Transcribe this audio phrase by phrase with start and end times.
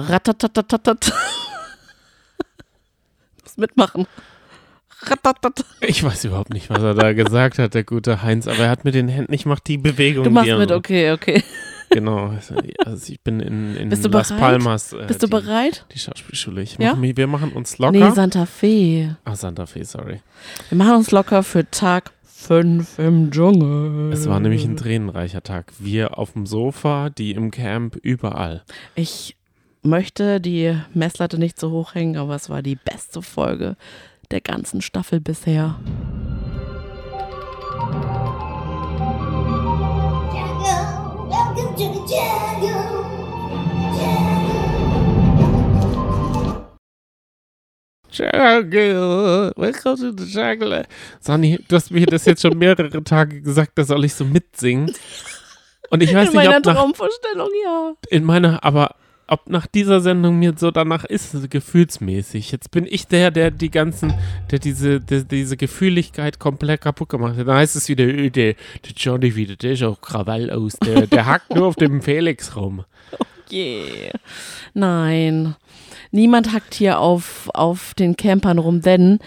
[0.00, 1.12] Ratatatatat.
[3.44, 4.06] Muss mitmachen.
[5.02, 5.64] Ratatat.
[5.80, 8.84] Ich weiß überhaupt nicht, was er da gesagt hat, der gute Heinz, aber er hat
[8.84, 10.24] mit den Händen, ich mache die Bewegung.
[10.24, 11.42] Du machst mit, okay, okay.
[11.90, 12.34] Genau.
[12.84, 14.40] Also ich bin in, in Bist du Las bereit?
[14.42, 14.92] Palmas.
[14.92, 15.86] Äh, Bist du die, bereit?
[15.94, 16.60] Die Schauspielschule.
[16.60, 16.90] Ich Ja?
[16.92, 17.92] mach mich, wir machen uns locker.
[17.92, 19.16] Nee, Santa Fe.
[19.24, 20.20] ah, Santa Fe, sorry.
[20.68, 24.12] Wir machen uns locker für Tag 5 im Dschungel.
[24.12, 25.72] Es war nämlich ein tränenreicher Tag.
[25.78, 28.64] Wir auf dem Sofa, die im Camp, überall.
[28.94, 29.37] Ich
[29.88, 33.76] möchte die Messlatte nicht so hoch hängen, aber es war die beste Folge
[34.30, 35.80] der ganzen Staffel bisher.
[48.10, 50.84] Jungle, welcome to the jungle.
[51.20, 54.92] Sonny, du hast mir das jetzt schon mehrere Tage gesagt, da soll ich so mitsingen.
[55.90, 57.92] Und ich weiß In nicht, meiner ob nach, Traumvorstellung, ja.
[58.10, 58.96] in meiner, aber
[59.28, 62.50] ob nach dieser Sendung mir so danach ist, gefühlsmäßig.
[62.50, 64.14] Jetzt bin ich der, der die ganzen,
[64.50, 67.46] der diese, der, diese Gefühligkeit komplett kaputt gemacht hat.
[67.46, 71.06] Dann heißt es wieder, äh, der, der Johnny wieder, der ist auch Krawall aus, der,
[71.06, 72.84] der hackt nur auf dem Felix rum.
[73.52, 74.12] Yeah.
[74.74, 75.54] Nein.
[76.10, 79.18] Niemand hackt hier auf, auf den Campern rum, denn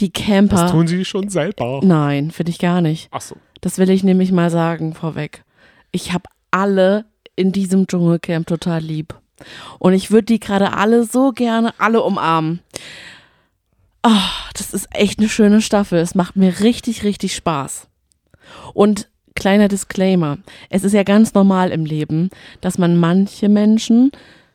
[0.00, 0.56] die Camper.
[0.56, 1.80] Das tun sie schon selber.
[1.82, 3.08] Nein, finde ich gar nicht.
[3.10, 3.36] Ach so.
[3.60, 5.44] Das will ich nämlich mal sagen vorweg.
[5.92, 7.04] Ich habe alle
[7.36, 9.19] in diesem Dschungelcamp total lieb.
[9.78, 12.60] Und ich würde die gerade alle so gerne alle umarmen.
[14.02, 15.98] Ah, das ist echt eine schöne Staffel.
[15.98, 17.88] Es macht mir richtig, richtig Spaß.
[18.72, 20.38] Und kleiner Disclaimer.
[20.68, 22.30] Es ist ja ganz normal im Leben,
[22.60, 24.12] dass man manche Menschen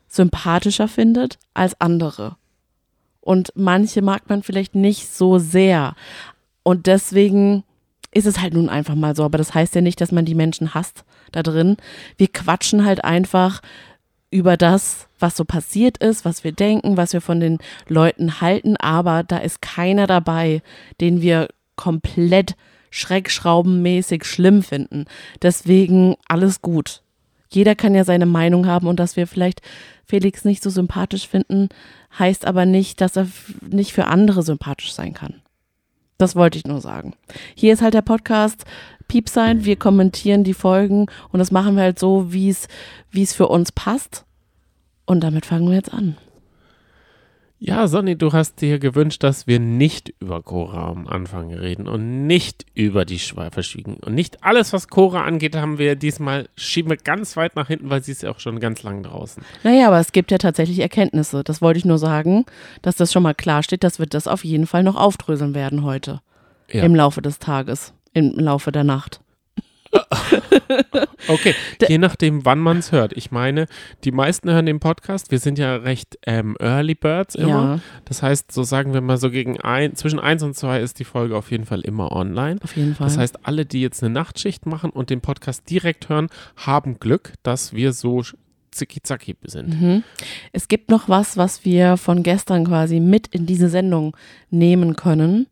[0.07, 2.37] sympathischer findet als andere.
[3.21, 5.95] Und manche mag man vielleicht nicht so sehr.
[6.63, 7.63] Und deswegen
[8.11, 9.23] ist es halt nun einfach mal so.
[9.23, 11.77] Aber das heißt ja nicht, dass man die Menschen hasst da drin.
[12.17, 13.61] Wir quatschen halt einfach
[14.31, 18.77] über das, was so passiert ist, was wir denken, was wir von den Leuten halten.
[18.77, 20.61] Aber da ist keiner dabei,
[20.99, 22.55] den wir komplett
[22.89, 25.05] schreckschraubenmäßig schlimm finden.
[25.41, 27.01] Deswegen alles gut.
[27.49, 29.61] Jeder kann ja seine Meinung haben und dass wir vielleicht
[30.05, 31.69] Felix nicht so sympathisch finden,
[32.17, 33.27] heißt aber nicht, dass er
[33.61, 35.41] nicht für andere sympathisch sein kann.
[36.17, 37.13] Das wollte ich nur sagen.
[37.55, 38.63] Hier ist halt der Podcast
[39.15, 39.63] Piep sein.
[39.63, 42.67] Wir kommentieren die Folgen und das machen wir halt so, wie es,
[43.11, 44.25] wie es für uns passt.
[45.05, 46.17] Und damit fangen wir jetzt an.
[47.57, 52.27] Ja, Sonny, du hast dir gewünscht, dass wir nicht über Cora am Anfang reden und
[52.27, 53.95] nicht über die Schweiferschwiegen.
[53.95, 57.89] Und nicht alles, was Cora angeht, haben wir diesmal, schieben wir ganz weit nach hinten,
[57.89, 59.41] weil sie ist ja auch schon ganz lang draußen.
[59.63, 61.45] Naja, aber es gibt ja tatsächlich Erkenntnisse.
[61.45, 62.43] Das wollte ich nur sagen,
[62.81, 65.83] dass das schon mal klar steht, dass wir das auf jeden Fall noch aufdröseln werden
[65.85, 66.19] heute.
[66.69, 66.83] Ja.
[66.83, 67.94] Im Laufe des Tages.
[68.15, 69.19] Im Laufe der Nacht.
[71.27, 71.55] Okay,
[71.87, 73.13] je nachdem, wann man es hört.
[73.13, 73.65] Ich meine,
[74.03, 75.31] die meisten hören den Podcast.
[75.31, 77.47] Wir sind ja recht ähm, Early Birds immer.
[77.49, 80.99] Ja, Das heißt, so sagen wir mal so gegen ein, zwischen eins und zwei ist
[80.99, 82.59] die Folge auf jeden Fall immer online.
[82.63, 83.07] auf jeden Fall.
[83.07, 86.27] Das heißt, alle, die jetzt eine Nachtschicht machen und den Podcast direkt hören,
[86.57, 88.21] haben Glück, dass wir so
[88.71, 89.81] zicki-zacki sind.
[89.81, 90.03] Mhm.
[90.51, 94.15] Es gibt noch was, was wir von gestern quasi mit in diese Sendung
[94.51, 95.47] nehmen können.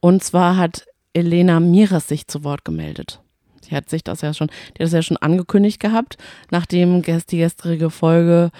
[0.00, 3.20] Und zwar hat Elena Miras sich zu Wort gemeldet.
[3.62, 6.18] Sie hat sich das ja schon, die hat das ja schon angekündigt gehabt,
[6.50, 8.50] nachdem die gestrige Folge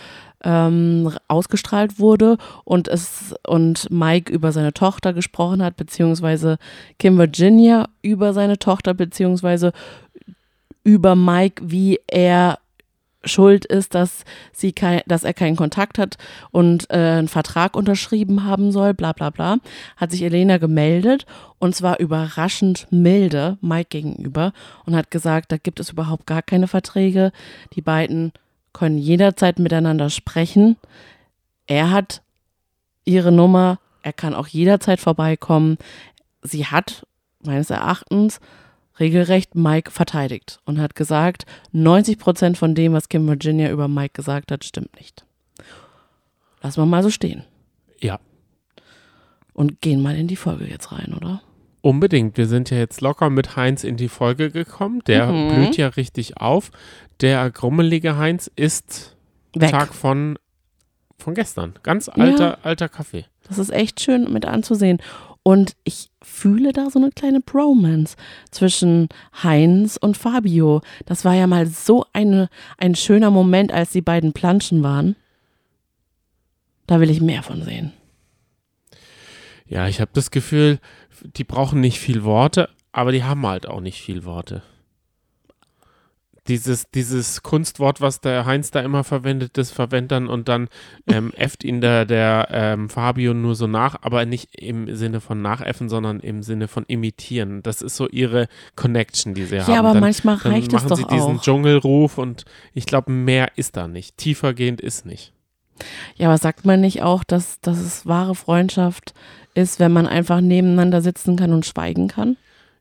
[0.43, 6.59] ähm, ausgestrahlt wurde und es und Mike über seine Tochter gesprochen hat, beziehungsweise
[6.99, 9.73] Kim Virginia über seine Tochter, beziehungsweise
[10.85, 12.59] über Mike, wie er
[13.25, 16.17] schuld ist, dass sie kein, dass er keinen Kontakt hat
[16.51, 19.59] und äh, einen Vertrag unterschrieben haben soll, bla bla bla,
[19.97, 21.27] hat sich Elena gemeldet
[21.59, 24.53] und zwar überraschend milde Mike gegenüber
[24.85, 27.33] und hat gesagt, da gibt es überhaupt gar keine Verträge.
[27.75, 28.33] Die beiden
[28.73, 30.77] können jederzeit miteinander sprechen.
[31.67, 32.23] Er hat
[33.05, 35.79] ihre Nummer, er kann auch jederzeit vorbeikommen.
[36.43, 37.07] Sie hat
[37.43, 38.41] meines Erachtens
[39.01, 44.13] regelrecht Mike verteidigt und hat gesagt, 90 Prozent von dem, was Kim Virginia über Mike
[44.15, 45.25] gesagt hat, stimmt nicht.
[46.63, 47.45] Lassen wir mal so stehen
[48.01, 48.19] Ja,
[49.53, 51.43] und gehen mal in die Folge jetzt rein, oder?
[51.83, 52.39] unbedingt.
[52.39, 55.03] Wir sind ja jetzt locker mit Heinz in die Folge gekommen.
[55.07, 55.49] Der Mhm.
[55.51, 56.71] blüht ja richtig auf.
[57.21, 59.15] Der grummelige Heinz ist
[59.55, 59.71] Weg.
[59.71, 60.39] Tag von,
[61.19, 61.75] von gestern.
[61.83, 63.27] Ganz alter, alter Kaffee.
[63.47, 64.97] Das ist echt schön mit anzusehen.
[65.47, 68.17] Und ich fühle da so eine kleine Bromance
[68.51, 69.11] zwischen
[69.43, 70.81] Heinz und Fabio.
[71.05, 72.49] Das war ja mal so eine,
[72.79, 75.17] ein schöner Moment, als die beiden planschen waren.
[76.87, 77.93] Da will ich mehr von sehen.
[79.67, 80.79] Ja, ich habe das Gefühl,
[81.23, 84.63] die brauchen nicht viel Worte, aber die haben halt auch nicht viel Worte.
[86.49, 90.69] Dieses, dieses Kunstwort, was der Heinz da immer verwendet, das verwendet dann und dann
[91.07, 95.41] ähm, äfft ihn der, der ähm, Fabio nur so nach, aber nicht im Sinne von
[95.43, 97.63] nachäffen, sondern im Sinne von imitieren.
[97.63, 99.73] Das ist so ihre Connection, die sie haben.
[99.73, 101.43] Ja, aber dann, manchmal dann reicht es machen doch sie diesen auch.
[101.43, 102.45] Dschungelruf und
[102.75, 104.17] ich glaube, mehr ist da nicht.
[104.17, 105.33] Tiefergehend ist nicht.
[106.17, 109.15] Ja, aber sagt man nicht auch, dass, dass es wahre Freundschaft
[109.55, 112.37] ist, wenn man einfach nebeneinander sitzen kann und schweigen kann?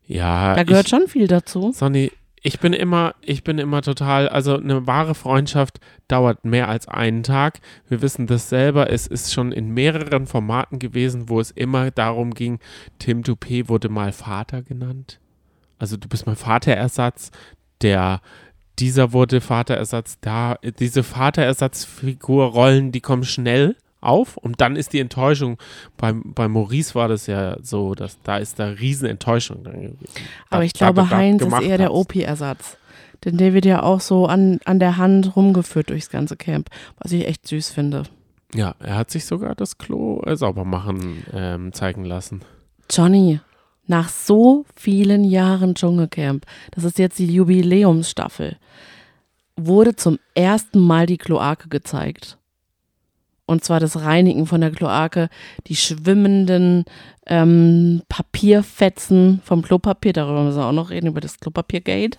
[0.05, 1.71] Ja, Da gehört ich, schon viel dazu.
[1.71, 2.11] Sonny,
[2.45, 5.79] ich bin immer, ich bin immer total, also eine wahre Freundschaft
[6.09, 7.61] dauert mehr als einen Tag.
[7.87, 8.91] Wir wissen das selber.
[8.91, 12.59] Es ist schon in mehreren Formaten gewesen, wo es immer darum ging,
[12.99, 15.21] Tim Toupé wurde mal Vater genannt.
[15.79, 17.31] Also du bist mein Vaterersatz.
[17.81, 18.19] Der,
[18.77, 20.17] dieser wurde Vaterersatz.
[20.19, 25.57] Da, diese Vaterersatzfigurrollen, die kommen schnell auf und dann ist die Enttäuschung.
[25.97, 30.05] Beim, bei Maurice war das ja so, dass da ist da riesen Enttäuschung drin gewesen.
[30.49, 31.93] Aber Da- ich da glaube, das Heinz ist eher der.
[31.93, 32.77] OP-Ersatz.
[33.25, 36.69] Denn der wird ja auch so an, an der Hand rumgeführt durchs ganze Camp,
[36.99, 38.03] was ich echt süß finde.
[38.53, 42.41] Ja, er hat sich sogar das Klo äh, sauber machen ähm, zeigen lassen.
[42.91, 43.39] Johnny,
[43.87, 48.57] nach so vielen Jahren Dschungelcamp, das ist jetzt die Jubiläumsstaffel,
[49.55, 52.37] wurde zum ersten Mal die Kloake gezeigt.
[53.45, 55.29] Und zwar das Reinigen von der Kloake,
[55.67, 56.85] die schwimmenden
[57.27, 62.17] ähm, Papierfetzen vom Klopapier, darüber müssen wir auch noch reden, über das Klopapiergate.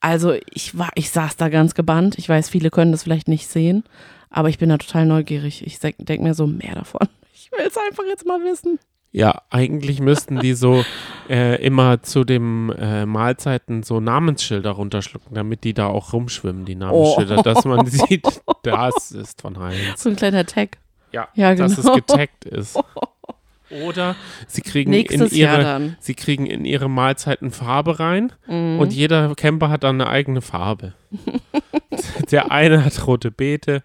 [0.00, 2.18] Also ich war, ich saß da ganz gebannt.
[2.18, 3.84] Ich weiß, viele können das vielleicht nicht sehen,
[4.30, 5.66] aber ich bin da total neugierig.
[5.66, 7.08] Ich denke mir so mehr davon.
[7.32, 8.78] Ich will es einfach jetzt mal wissen.
[9.10, 10.84] Ja, eigentlich müssten die so
[11.30, 16.74] äh, immer zu den äh, Mahlzeiten so Namensschilder runterschlucken, damit die da auch rumschwimmen, die
[16.74, 17.42] Namensschilder, Oh.
[17.42, 18.26] dass man sieht,
[18.62, 20.02] das ist von Heinz.
[20.02, 20.78] So ein kleiner Tag.
[21.12, 21.94] Ja, Ja, dass es genau.
[21.94, 22.78] getaggt ist.
[23.86, 24.16] Oder
[24.46, 28.78] sie kriegen, in Nächstes ihre, sie kriegen in ihre Mahlzeiten Farbe rein Mhm.
[28.78, 30.94] und jeder Camper hat dann eine eigene Farbe.
[32.30, 33.82] Der eine hat rote Beete.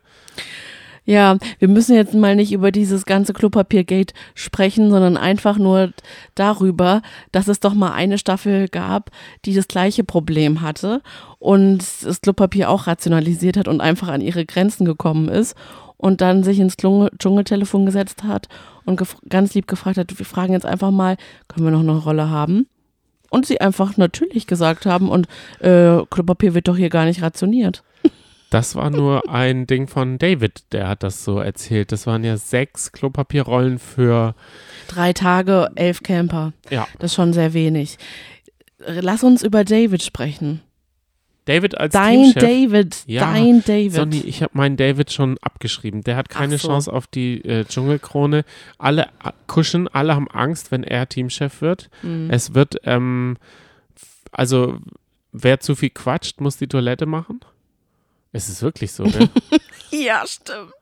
[1.06, 5.92] Ja, wir müssen jetzt mal nicht über dieses ganze Klopapiergate sprechen, sondern einfach nur
[6.36, 7.02] darüber,
[7.34, 9.12] dass es doch mal eine Staffel gab,
[9.44, 11.02] die das gleiche Problem hatte
[11.40, 15.56] und das Klopapier auch rationalisiert hat und einfach an ihre Grenzen gekommen ist
[15.98, 18.48] und dann sich ins Dschungel Dschungeltelefon gesetzt hat
[18.86, 21.18] und ganz lieb gefragt hat, wir fragen jetzt einfach mal,
[21.50, 22.68] können wir noch eine Rolle haben?
[23.30, 25.28] Und sie einfach natürlich gesagt haben und
[25.60, 27.84] äh, Klopapier wird doch hier gar nicht rationiert.
[28.54, 31.92] Das war nur ein Ding von David, der hat das so erzählt.
[31.92, 34.36] Das waren ja sechs Klopapierrollen für,
[34.88, 36.54] Drei Tage, elf Camper.
[36.70, 37.98] ja, Das ist schon sehr wenig.
[38.86, 40.62] Lass uns über David sprechen.
[41.46, 42.44] David als Dein Teamchef.
[42.44, 43.94] David, Ja, dein David.
[43.94, 46.04] Sonny, ich habe meinen David schon abgeschrieben.
[46.04, 46.68] Der hat keine so.
[46.68, 48.46] Chance auf die äh, Dschungelkrone.
[48.78, 51.90] Alle äh, kuschen, alle haben Angst, wenn er Teamchef wird.
[52.04, 52.30] Mhm.
[52.30, 53.36] Es wird, ähm,
[54.32, 54.78] also
[55.32, 57.40] wer zu viel quatscht, muss die Toilette machen.
[58.34, 59.30] Es ist wirklich so, ne?
[59.92, 60.74] Ja, stimmt.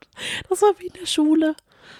[0.48, 1.54] Das war wie in der Schule.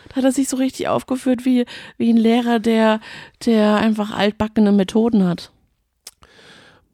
[0.09, 1.67] Da hat er sich so richtig aufgeführt wie,
[1.99, 3.01] wie ein Lehrer, der,
[3.45, 5.53] der einfach altbackene Methoden hat.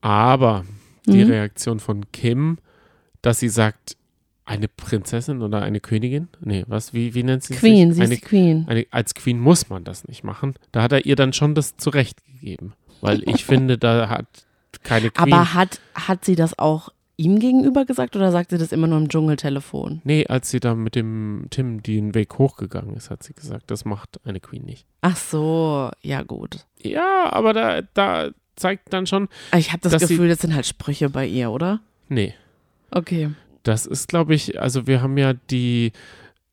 [0.01, 0.65] Aber
[1.07, 1.31] die Mhm.
[1.31, 2.59] Reaktion von Kim,
[3.23, 3.97] dass sie sagt,
[4.45, 6.29] eine Prinzessin oder eine Königin?
[6.41, 7.97] Nee, was, wie, wie nennt sie Queen, sich?
[7.99, 8.65] sie ist Eine, die Queen.
[8.69, 10.55] eine, als Queen muss man das nicht machen.
[10.73, 12.73] Da hat er ihr dann schon das zurechtgegeben.
[13.01, 14.27] Weil ich finde, da hat
[14.83, 15.33] keine Queen.
[15.35, 18.97] Aber hat, hat sie das auch ihm gegenüber gesagt oder sagt sie das immer nur
[18.99, 20.01] im Dschungeltelefon?
[20.05, 23.85] nee, als sie da mit dem Tim den Weg hochgegangen ist, hat sie gesagt, das
[23.85, 24.87] macht eine Queen nicht.
[25.03, 26.65] Ach so, ja gut.
[26.81, 30.55] Ja, aber da, da zeigt dann schon, Ich habe das Dass sie- Gefühl, das sind
[30.55, 31.81] halt Sprüche bei ihr, oder?
[32.09, 32.35] nee,
[32.91, 33.31] Okay.
[33.65, 35.93] das ist, glaube ich, also wir haben ja die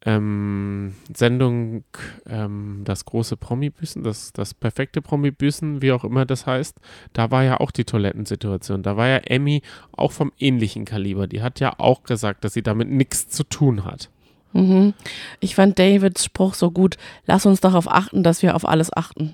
[0.05, 1.83] ähm, Sendung
[2.27, 6.77] ähm, Das große Promi-Büßen, das, das perfekte Promi-Büßen, wie auch immer das heißt.
[7.13, 8.83] Da war ja auch die Toilettensituation.
[8.83, 11.27] Da war ja Emmy auch vom ähnlichen Kaliber.
[11.27, 14.09] Die hat ja auch gesagt, dass sie damit nichts zu tun hat.
[14.53, 14.93] Mhm.
[15.39, 16.97] Ich fand Davids Spruch so gut.
[17.25, 19.33] Lass uns darauf achten, dass wir auf alles achten.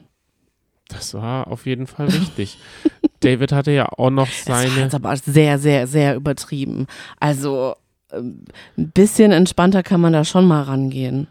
[0.88, 2.58] Das war auf jeden Fall wichtig.
[3.22, 4.82] David hatte ja auch noch Das war seine.
[4.82, 6.88] jetzt aber sehr, sehr, sehr übertrieben.
[7.20, 7.76] Also
[8.12, 11.28] ein bisschen entspannter kann man da schon mal rangehen.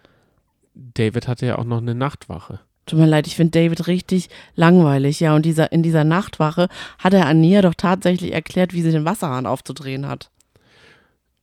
[0.75, 2.61] David hatte ja auch noch eine Nachtwache.
[2.87, 5.21] Tut mir leid, ich finde David richtig langweilig.
[5.21, 6.69] Ja, und dieser, in dieser Nachtwache
[6.99, 10.31] hat er Ania doch tatsächlich erklärt, wie sie den Wasserhahn aufzudrehen hat.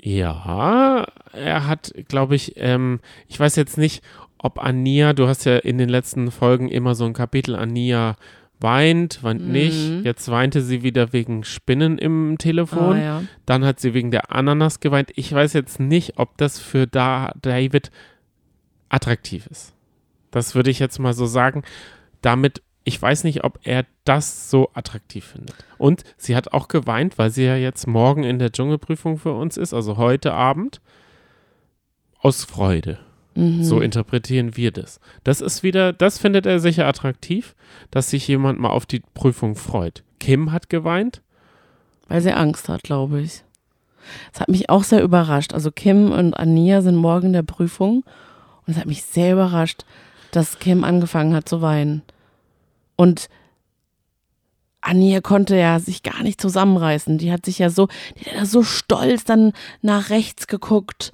[0.01, 4.03] Ja, er hat, glaube ich, ähm, ich weiß jetzt nicht,
[4.37, 8.15] ob Ania, du hast ja in den letzten Folgen immer so ein Kapitel, Ania
[8.59, 9.51] weint, weint Mhm.
[9.51, 10.05] nicht.
[10.05, 12.95] Jetzt weinte sie wieder wegen Spinnen im Telefon.
[12.97, 13.23] Ah, ja.
[13.45, 15.11] Dann hat sie wegen der Ananas geweint.
[15.15, 17.91] Ich weiß jetzt nicht, ob das für da David
[18.89, 19.73] attraktiv ist.
[20.31, 21.63] Das würde ich jetzt mal so sagen.
[22.21, 25.55] Damit ich weiß nicht, ob er das so attraktiv findet.
[25.77, 29.57] Und sie hat auch geweint, weil sie ja jetzt morgen in der Dschungelprüfung für uns
[29.57, 30.79] ist, also heute Abend,
[32.19, 32.99] aus Freude.
[33.37, 33.63] Mhm.
[33.63, 34.99] So interpretieren wir das.
[35.23, 37.55] Das ist wieder, das findet er sicher attraktiv,
[37.91, 40.03] dass sich jemand mal auf die Prüfung freut.
[40.19, 41.21] Kim hat geweint.
[42.07, 43.43] Weil sie Angst hat, glaube ich.
[44.31, 45.53] Das hat mich auch sehr überrascht.
[45.53, 48.03] Also Kim und Ania sind morgen in der Prüfung
[48.65, 49.85] und es hat mich sehr überrascht,
[50.31, 52.01] dass Kim angefangen hat zu weinen.
[52.95, 53.29] Und
[54.81, 57.19] Ania konnte ja sich gar nicht zusammenreißen.
[57.19, 59.51] Die hat sich ja so, die hat ja so stolz dann
[59.83, 61.11] nach rechts geguckt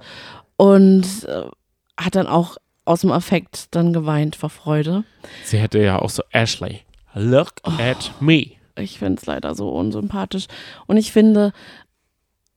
[0.56, 1.48] und äh,
[1.96, 5.04] hat dann auch aus dem Affekt dann geweint vor Freude.
[5.44, 6.80] Sie hätte ja auch so, Ashley,
[7.14, 8.52] look at me.
[8.76, 10.46] Ich finde es leider so unsympathisch.
[10.86, 11.52] Und ich finde,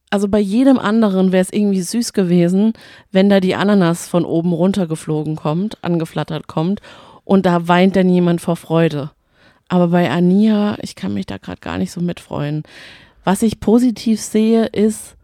[0.09, 2.73] also bei jedem anderen wäre es irgendwie süß gewesen,
[3.11, 6.81] wenn da die Ananas von oben runtergeflogen kommt, angeflattert kommt
[7.23, 9.11] und da weint dann jemand vor Freude.
[9.67, 12.63] Aber bei Ania, ich kann mich da gerade gar nicht so mitfreuen.
[13.25, 15.17] Was ich positiv sehe, ist,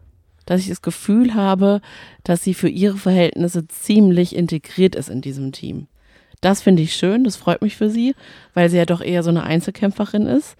[0.46, 1.80] dass ich das Gefühl habe,
[2.22, 5.88] dass sie für ihre Verhältnisse ziemlich integriert ist in diesem Team.
[6.40, 8.14] Das finde ich schön, das freut mich für sie,
[8.52, 10.56] weil sie ja doch eher so eine Einzelkämpferin ist.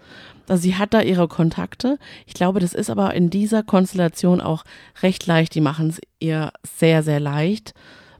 [0.47, 1.99] Also sie hat da ihre Kontakte.
[2.25, 4.63] Ich glaube, das ist aber in dieser Konstellation auch
[5.03, 5.53] recht leicht.
[5.55, 7.73] Die machen es ihr sehr, sehr leicht,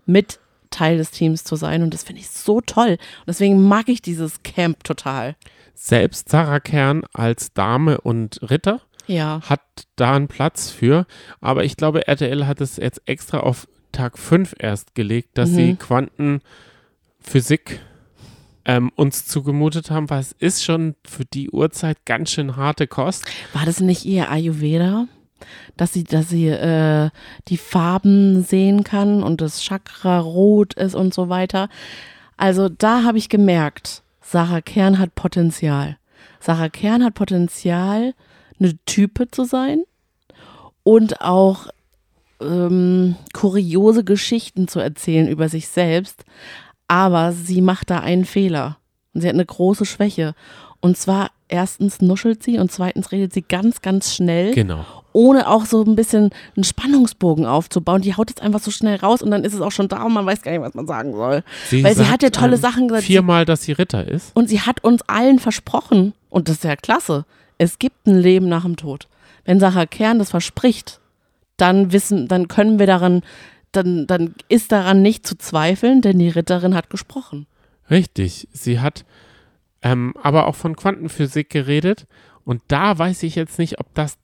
[0.05, 1.81] mit Teil des Teams zu sein.
[1.83, 2.91] Und das finde ich so toll.
[2.91, 5.35] Und deswegen mag ich dieses Camp total.
[5.73, 9.39] Selbst Sarah Kern als Dame und Ritter Ja.
[9.43, 9.61] hat
[9.95, 11.05] da einen Platz für.
[11.41, 15.55] Aber ich glaube, RTL hat es jetzt extra auf Tag 5 erst gelegt, dass Mhm.
[15.55, 17.79] sie Quantenphysik
[18.67, 23.25] ähm, uns zugemutet haben, weil es ist schon für die Uhrzeit ganz schön harte Kost.
[23.53, 25.05] War das nicht ihr Ayurveda?
[25.77, 27.11] Dass sie, dass sie äh,
[27.49, 31.69] die Farben sehen kann und das Chakra rot ist und so weiter.
[32.37, 35.97] Also da habe ich gemerkt, Sarah Kern hat Potenzial.
[36.39, 38.15] Sarah Kern hat Potenzial,
[38.59, 39.83] eine Type zu sein
[40.83, 41.67] und auch
[42.41, 46.23] ähm, kuriose Geschichten zu erzählen über sich selbst.
[46.87, 48.77] Aber sie macht da einen Fehler.
[49.13, 50.35] Und sie hat eine große Schwäche.
[50.81, 54.85] Und zwar erstens nuschelt sie und zweitens redet sie ganz, ganz schnell, Genau.
[55.13, 58.01] ohne auch so ein bisschen einen Spannungsbogen aufzubauen.
[58.01, 60.13] Die haut jetzt einfach so schnell raus und dann ist es auch schon da und
[60.13, 61.43] man weiß gar nicht, was man sagen soll.
[61.71, 63.03] Weil sie hat ja tolle ähm, Sachen gesagt.
[63.07, 64.35] Sie, Viermal, dass sie Ritter ist.
[64.35, 67.25] und sie hat uns allen versprochen, und das ist ja klasse,
[67.57, 69.07] es gibt ein Leben nach dem Tod.
[69.43, 70.99] Wenn Sarah Kern das verspricht,
[71.57, 73.21] dann wissen, dann können wir daran,
[73.71, 77.45] dann, dann ist daran nicht zu zweifeln, denn die Ritterin hat gesprochen.
[77.89, 78.47] Richtig.
[78.51, 79.05] Sie hat
[79.81, 82.07] ähm, aber auch von Quantenphysik geredet.
[82.43, 84.17] Und da weiß ich jetzt nicht, ob das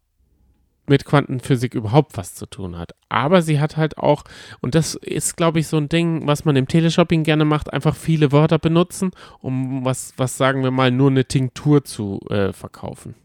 [0.92, 2.94] mit Quantenphysik überhaupt was zu tun hat.
[3.10, 4.24] Aber sie hat halt auch,
[4.60, 7.96] und das ist, glaube ich, so ein Ding, was man im Teleshopping gerne macht, einfach
[7.96, 13.16] viele Wörter benutzen, um was, was sagen wir mal, nur eine Tinktur zu äh, verkaufen.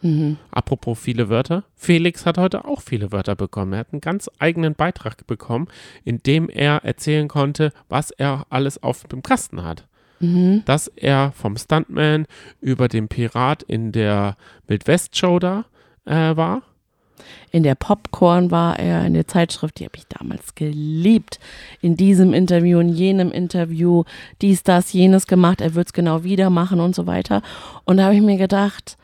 [0.00, 0.38] Mhm.
[0.50, 1.64] Apropos viele Wörter.
[1.74, 3.72] Felix hat heute auch viele Wörter bekommen.
[3.72, 5.68] Er hat einen ganz eigenen Beitrag bekommen,
[6.04, 9.86] in dem er erzählen konnte, was er alles auf dem Kasten hat.
[10.20, 10.62] Mhm.
[10.64, 12.26] Dass er vom Stuntman
[12.60, 15.64] über den Pirat in der Wildwest-Show da
[16.04, 16.62] äh, war.
[17.50, 21.38] In der Popcorn war er, in der Zeitschrift, die habe ich damals geliebt.
[21.80, 24.04] In diesem Interview, in jenem Interview,
[24.42, 27.42] dies, das, jenes gemacht, er wird es genau wieder machen und so weiter.
[27.84, 28.96] Und da habe ich mir gedacht,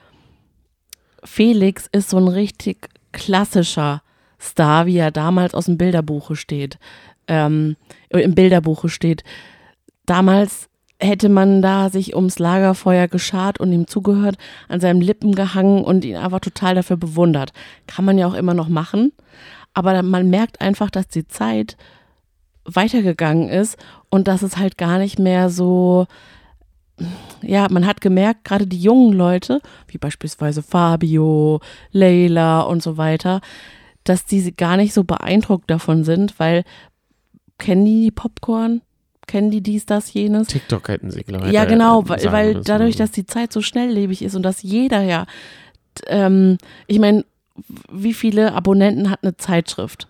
[1.25, 4.03] Felix ist so ein richtig klassischer
[4.41, 6.79] Star, wie er damals aus dem Bilderbuche steht.
[7.29, 7.77] Ähm,
[8.11, 9.25] Im Bilderbuche steht.
[10.05, 10.69] Damals
[11.01, 14.37] hätte man da sich ums Lagerfeuer geschart und ihm zugehört,
[14.69, 17.53] an seinen Lippen gehangen und ihn einfach total dafür bewundert.
[17.87, 19.13] Kann man ja auch immer noch machen.
[19.75, 21.77] Aber man merkt einfach, dass die Zeit
[22.65, 23.77] weitergegangen ist
[24.09, 26.07] und dass es halt gar nicht mehr so,
[27.43, 31.61] ja, man hat gemerkt, gerade die jungen Leute, wie beispielsweise Fabio,
[31.91, 33.41] Leila und so weiter,
[34.05, 36.65] dass die gar nicht so beeindruckt davon sind, weil
[37.59, 38.83] kennen die die Popcorn?
[39.27, 40.49] Kennen die dies, das, jenes?
[40.49, 41.53] TikTok hätten sie, glaube ich.
[41.53, 45.27] Ja, genau, weil, weil dadurch, dass die Zeit so schnelllebig ist und dass jeder ja,
[46.07, 47.25] ähm, ich meine,
[47.91, 50.09] wie viele Abonnenten hat eine Zeitschrift?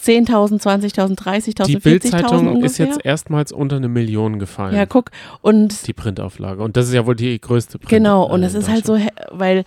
[0.00, 4.74] 10.000, 20.000, 30.000, Die 40.000 Bildzeitung ist jetzt erstmals unter eine Million gefallen.
[4.74, 5.10] Ja, guck,
[5.40, 6.62] und die Printauflage.
[6.62, 7.88] Und das ist ja wohl die größte Print.
[7.88, 8.98] Genau, und äh, es in ist halt so,
[9.30, 9.64] weil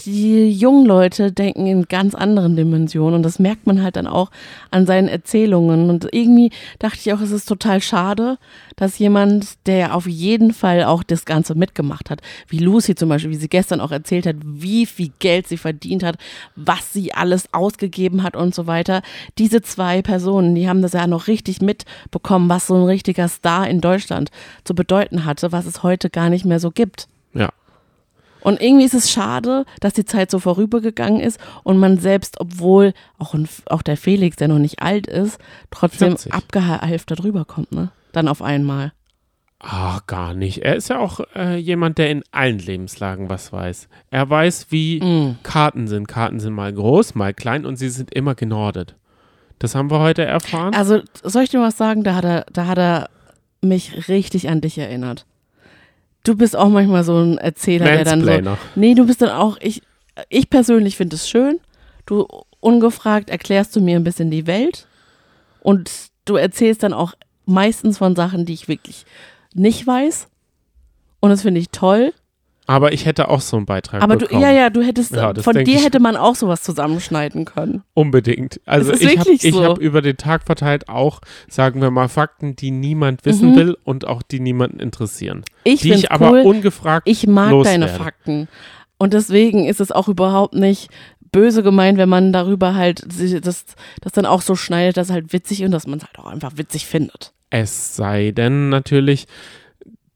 [0.00, 4.30] die jungen Leute denken in ganz anderen Dimensionen und das merkt man halt dann auch
[4.70, 5.90] an seinen Erzählungen.
[5.90, 8.38] Und irgendwie dachte ich auch, es ist total schade,
[8.76, 13.30] dass jemand, der auf jeden Fall auch das Ganze mitgemacht hat, wie Lucy zum Beispiel,
[13.30, 16.16] wie sie gestern auch erzählt hat, wie viel Geld sie verdient hat,
[16.56, 19.02] was sie alles ausgegeben hat und so weiter.
[19.38, 23.68] Diese zwei Personen, die haben das ja noch richtig mitbekommen, was so ein richtiger Star
[23.68, 24.30] in Deutschland
[24.64, 27.08] zu bedeuten hatte, was es heute gar nicht mehr so gibt.
[28.42, 32.92] Und irgendwie ist es schade, dass die Zeit so vorübergegangen ist und man selbst, obwohl
[33.18, 35.38] auch, ein, auch der Felix, der noch nicht alt ist,
[35.70, 36.34] trotzdem 40.
[36.34, 37.90] abgehalft darüber kommt, ne?
[38.12, 38.92] Dann auf einmal.
[39.60, 40.58] Ah, gar nicht.
[40.58, 43.88] Er ist ja auch äh, jemand, der in allen Lebenslagen was weiß.
[44.10, 45.38] Er weiß, wie Mm.
[45.44, 46.08] Karten sind.
[46.08, 48.96] Karten sind mal groß, mal klein und sie sind immer genordet.
[49.60, 50.74] Das haben wir heute erfahren.
[50.74, 52.02] Also, soll ich dir was sagen?
[52.02, 53.08] Da hat er, da hat er
[53.60, 55.26] mich richtig an dich erinnert.
[56.24, 58.26] Du bist auch manchmal so ein Erzähler, der dann so.
[58.76, 59.82] Nee, du bist dann auch, ich,
[60.28, 61.58] ich persönlich finde es schön.
[62.06, 62.26] Du
[62.60, 64.86] ungefragt erklärst du mir ein bisschen die Welt
[65.60, 65.90] und
[66.24, 67.14] du erzählst dann auch
[67.44, 69.04] meistens von Sachen, die ich wirklich
[69.54, 70.28] nicht weiß.
[71.20, 72.12] Und das finde ich toll.
[72.66, 74.40] Aber ich hätte auch so einen Beitrag Aber du, bekommen.
[74.42, 77.82] ja, ja, du hättest, Ja, von dir hätte man auch sowas zusammenschneiden können.
[77.94, 78.60] Unbedingt.
[78.66, 79.64] Also ist ich habe so.
[79.64, 83.56] hab über den Tag verteilt auch, sagen wir mal, Fakten, die niemand wissen Mhm.
[83.56, 85.44] will und auch die niemanden interessieren.
[85.64, 86.42] Ich die ich aber cool.
[86.42, 87.86] ungefragt Ich mag loswerde.
[87.86, 88.48] deine Fakten.
[88.96, 90.88] Und deswegen ist es auch überhaupt nicht
[91.32, 93.04] böse gemeint, wenn man darüber halt
[93.44, 93.64] das,
[94.00, 96.26] das dann auch so schneidet, dass es halt witzig und dass man es halt auch
[96.30, 97.32] einfach witzig findet.
[97.50, 99.26] Es sei denn natürlich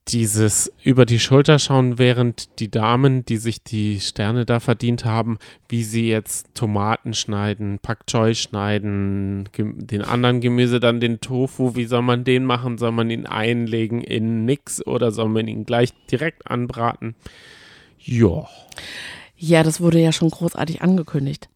[0.08, 5.38] dieses über die Schulter schauen, während die Damen, die sich die Sterne da verdient haben,
[5.68, 11.86] wie sie jetzt Tomaten schneiden, Pak Choi schneiden, den anderen Gemüse, dann den Tofu, wie
[11.86, 12.78] soll man den machen?
[12.78, 17.16] Soll man ihn einlegen in nix oder soll man ihn gleich direkt anbraten?
[17.98, 18.46] Ja.
[19.36, 21.48] Ja, das wurde ja schon großartig angekündigt.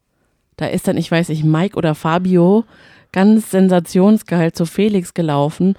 [0.57, 2.65] Da ist dann, ich weiß nicht, Mike oder Fabio
[3.13, 5.75] ganz sensationsgeil zu Felix gelaufen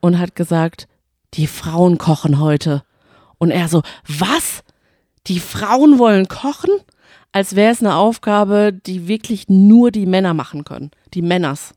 [0.00, 0.88] und hat gesagt,
[1.34, 2.82] die Frauen kochen heute.
[3.38, 4.62] Und er so, was?
[5.26, 6.70] Die Frauen wollen kochen?
[7.32, 10.90] Als wäre es eine Aufgabe, die wirklich nur die Männer machen können.
[11.14, 11.74] Die Männers.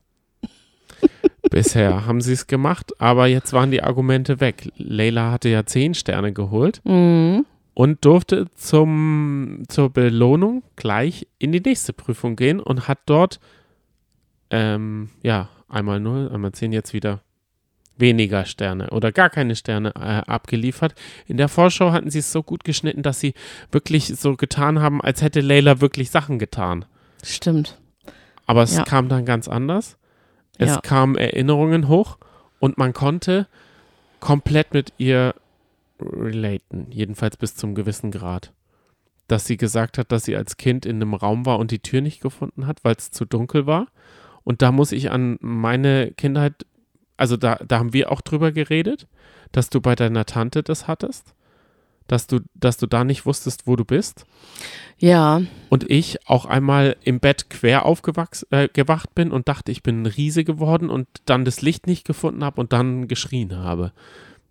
[1.50, 4.70] Bisher haben sie es gemacht, aber jetzt waren die Argumente weg.
[4.76, 7.44] Leila hatte ja zehn Sterne geholt Mhm.
[7.74, 13.38] und durfte zum, zur Belohnung gleich in die nächste Prüfung gehen und hat dort,
[14.50, 17.20] ähm, ja, einmal null, einmal zehn, jetzt wieder
[17.96, 19.98] weniger Sterne oder gar keine Sterne äh,
[20.30, 20.94] abgeliefert.
[21.26, 23.34] In der Vorschau hatten sie es so gut geschnitten, dass sie
[23.70, 26.84] wirklich so getan haben, als hätte Leila wirklich Sachen getan.
[27.22, 27.78] Stimmt.
[28.46, 28.84] Aber es Ja.
[28.84, 29.96] kam dann ganz anders.
[30.58, 30.80] Es Ja.
[30.80, 32.18] kamen Erinnerungen hoch
[32.60, 33.46] und man konnte
[34.20, 35.34] komplett mit ihr
[36.00, 38.52] relaten, jedenfalls bis zum gewissen Grad.
[39.28, 42.00] Dass sie gesagt hat, dass sie als Kind in einem Raum war und die Tür
[42.00, 43.86] nicht gefunden hat, weil es zu dunkel war.
[44.44, 46.66] Und da muss ich an meine Kindheit,
[47.22, 49.06] also da, da haben wir auch drüber geredet,
[49.52, 51.36] dass du bei deiner Tante das hattest,
[52.08, 54.26] dass du, dass du da nicht wusstest, wo du bist.
[54.98, 59.84] Ja, Und ich auch einmal im Bett quer aufgewacht äh, gewacht bin und dachte, ich
[59.84, 63.92] bin ein Riese geworden und dann das Licht nicht gefunden habe und dann geschrien habe.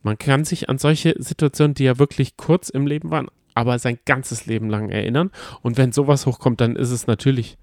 [0.02, 4.00] Man kann sich an solche Situationen, die ja wirklich kurz im Leben waren, aber sein
[4.06, 5.30] ganzes Leben lang erinnern.
[5.62, 7.58] Und wenn sowas hochkommt, dann ist es natürlich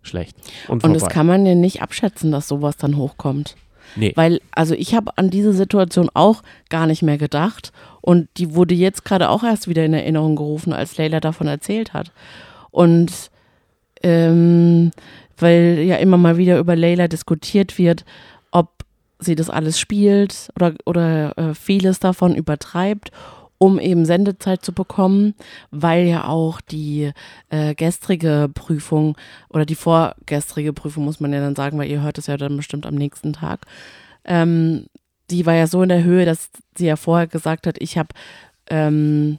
[0.00, 0.34] schlecht.
[0.66, 3.54] Und, und das kann man ja nicht abschätzen, dass sowas dann hochkommt.
[3.96, 4.12] Nee.
[4.14, 7.72] Weil, also ich habe an diese Situation auch gar nicht mehr gedacht.
[8.00, 11.92] Und die wurde jetzt gerade auch erst wieder in Erinnerung gerufen, als Leila davon erzählt
[11.92, 12.12] hat.
[12.70, 13.30] Und
[14.02, 14.90] ähm,
[15.38, 18.04] weil ja immer mal wieder über Leila diskutiert wird,
[18.50, 18.70] ob
[19.18, 23.10] sie das alles spielt oder, oder äh, vieles davon übertreibt,
[23.58, 25.34] um eben Sendezeit zu bekommen,
[25.70, 27.12] weil ja auch die
[27.48, 29.16] äh, gestrige Prüfung
[29.48, 32.56] oder die vorgestrige Prüfung, muss man ja dann sagen, weil ihr hört es ja dann
[32.56, 33.66] bestimmt am nächsten Tag,
[34.24, 34.86] ähm,
[35.30, 38.10] die war ja so in der Höhe, dass sie ja vorher gesagt hat, ich habe
[38.68, 39.38] ähm,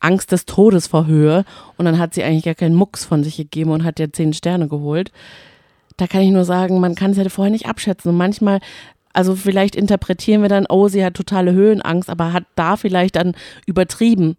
[0.00, 1.44] Angst des Todes vor Höhe
[1.76, 4.32] und dann hat sie eigentlich gar keinen Mucks von sich gegeben und hat ja zehn
[4.32, 5.10] Sterne geholt.
[5.96, 8.60] Da kann ich nur sagen, man kann es ja vorher nicht abschätzen und manchmal
[9.12, 13.34] also vielleicht interpretieren wir dann, oh, sie hat totale Höhenangst, aber hat da vielleicht dann
[13.66, 14.36] übertrieben.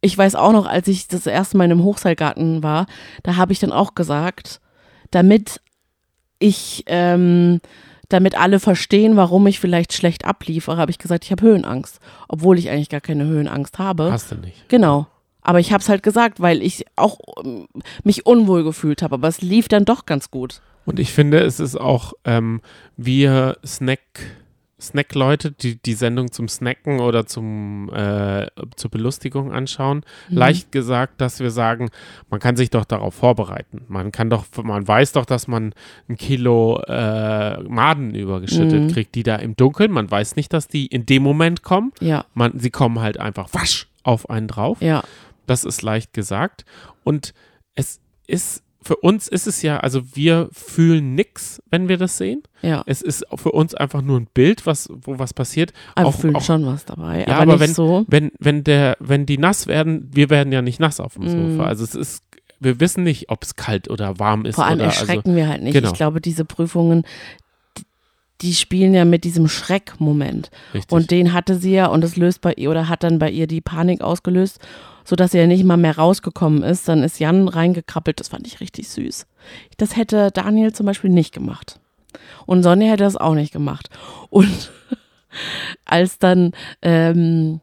[0.00, 2.86] Ich weiß auch noch, als ich das erste Mal in einem Hochseilgarten war,
[3.22, 4.60] da habe ich dann auch gesagt,
[5.10, 5.60] damit
[6.38, 7.60] ich, ähm,
[8.08, 12.58] damit alle verstehen, warum ich vielleicht schlecht abliefere, habe ich gesagt, ich habe Höhenangst, obwohl
[12.58, 14.10] ich eigentlich gar keine Höhenangst habe.
[14.10, 14.68] Hast du nicht.
[14.68, 15.06] Genau.
[15.42, 17.66] Aber ich habe es halt gesagt, weil ich auch ähm,
[18.04, 19.14] mich unwohl gefühlt habe.
[19.14, 20.60] Aber es lief dann doch ganz gut.
[20.90, 22.60] Und ich finde, es ist auch, ähm,
[22.96, 24.00] wir Snack,
[24.80, 30.36] Snack-Leute, die die Sendung zum Snacken oder zum, äh, zur Belustigung anschauen, Mhm.
[30.38, 31.90] leicht gesagt, dass wir sagen,
[32.30, 33.84] man kann sich doch darauf vorbereiten.
[33.88, 35.74] Man kann doch, man weiß doch, dass man
[36.08, 38.88] ein Kilo äh, Maden übergeschüttet Mhm.
[38.88, 41.92] kriegt, die da im Dunkeln, man weiß nicht, dass die in dem Moment kommen.
[42.00, 44.80] Ja, Man, sie kommen halt einfach wasch auf einen drauf.
[44.80, 45.02] ja.
[45.46, 46.64] Das ist leicht gesagt.
[47.02, 47.34] Und
[47.74, 52.42] es ist, für uns ist es ja, also wir fühlen nix, wenn wir das sehen.
[52.62, 55.72] Ja, Es ist für uns einfach nur ein Bild, was, wo was passiert.
[55.94, 57.20] aber auch, wir fühlen auch, schon was dabei.
[57.26, 58.04] Ja, aber, aber nicht wenn, so.
[58.08, 61.52] wenn, wenn der, wenn die nass werden, wir werden ja nicht nass auf dem Mhm.
[61.56, 61.66] Sofa.
[61.68, 62.24] Also es ist,
[62.58, 64.54] wir wissen nicht, ob es kalt oder warm ist.
[64.56, 65.72] Vor allem oder, also, erschrecken wir halt nicht.
[65.72, 65.88] genau.
[65.88, 67.04] Ich glaube, diese Prüfungen,
[68.42, 70.50] die, spielen ja mit diesem Schreckmoment.
[70.74, 70.92] richtig.
[70.92, 73.46] Und den hatte sie ja und es löst bei ihr oder hat dann bei ihr
[73.46, 74.58] die Panik ausgelöst,
[75.04, 76.88] sodass sie ja nicht mal mehr rausgekommen ist.
[76.88, 78.20] Dann ist Jan reingekrabbelt.
[78.20, 79.26] Das fand ich richtig süß.
[79.76, 81.80] Das hätte Daniel zum Beispiel nicht gemacht.
[82.46, 83.88] Und Sonja hätte das auch nicht gemacht.
[84.30, 84.72] Und
[85.84, 87.60] als dann ähm,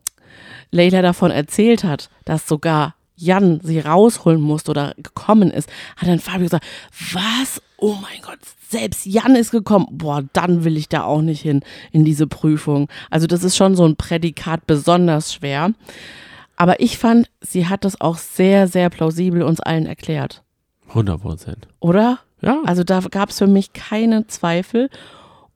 [0.71, 6.19] Leila davon erzählt hat, dass sogar Jan sie rausholen musste oder gekommen ist, hat dann
[6.19, 6.65] Fabio gesagt,
[7.13, 7.61] was?
[7.77, 9.87] Oh mein Gott, selbst Jan ist gekommen.
[9.91, 11.61] Boah, dann will ich da auch nicht hin
[11.91, 12.89] in diese Prüfung.
[13.09, 15.71] Also das ist schon so ein Prädikat besonders schwer.
[16.55, 20.43] Aber ich fand, sie hat das auch sehr, sehr plausibel uns allen erklärt.
[20.89, 21.67] 100 Prozent.
[21.79, 22.19] Oder?
[22.41, 22.61] Ja.
[22.65, 24.89] Also da gab es für mich keine Zweifel.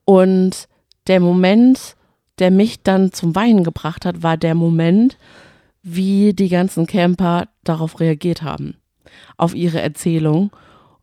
[0.04, 0.68] Und
[1.08, 1.96] der Moment,
[2.38, 5.18] der mich dann zum Weinen gebracht hat, war der Moment,
[5.82, 8.76] wie die ganzen Camper darauf reagiert haben.
[9.36, 10.50] Auf ihre Erzählung.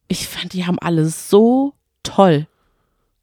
[0.10, 2.48] Ich fand, die haben alle so toll.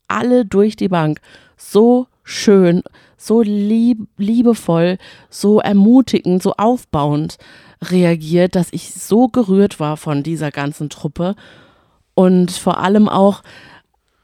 [0.09, 1.21] Alle durch die Bank.
[1.59, 2.83] So schön,
[3.17, 7.39] so lieb, liebevoll, so ermutigend, so aufbauend
[7.83, 11.35] reagiert, dass ich so gerührt war von dieser ganzen Truppe.
[12.15, 13.43] Und vor allem auch